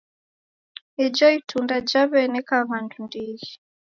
[1.05, 3.51] Ijo itunda jaw'eneka w'andu ndighi.